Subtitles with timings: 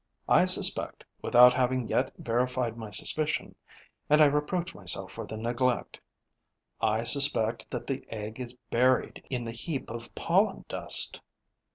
[0.27, 3.53] I suspect, without having yet verified my suspicion
[4.09, 5.99] and I reproach myself for the neglect
[6.81, 11.21] I suspect that the egg is buried in the heap of pollen dust.